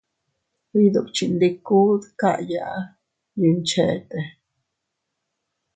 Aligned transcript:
Iydukchindiku 0.77 1.79
dkayaa 2.01 2.77
yuncheete. 3.39 4.19